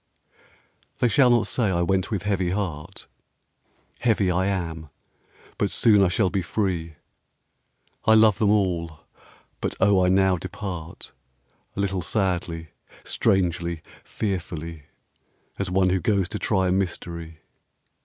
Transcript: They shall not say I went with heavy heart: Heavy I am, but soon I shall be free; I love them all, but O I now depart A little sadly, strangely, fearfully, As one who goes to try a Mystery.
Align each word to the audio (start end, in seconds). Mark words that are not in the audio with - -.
They 0.97 1.07
shall 1.07 1.29
not 1.29 1.45
say 1.45 1.65
I 1.69 1.83
went 1.83 2.09
with 2.09 2.23
heavy 2.23 2.49
heart: 2.49 3.05
Heavy 3.99 4.31
I 4.31 4.47
am, 4.47 4.89
but 5.59 5.69
soon 5.69 6.01
I 6.01 6.07
shall 6.07 6.31
be 6.31 6.41
free; 6.41 6.95
I 8.05 8.15
love 8.15 8.39
them 8.39 8.49
all, 8.49 9.01
but 9.61 9.75
O 9.79 10.03
I 10.03 10.09
now 10.09 10.37
depart 10.37 11.11
A 11.75 11.79
little 11.79 12.01
sadly, 12.01 12.69
strangely, 13.03 13.83
fearfully, 14.03 14.85
As 15.59 15.69
one 15.69 15.91
who 15.91 15.99
goes 16.01 16.27
to 16.29 16.39
try 16.39 16.69
a 16.69 16.71
Mystery. 16.71 17.41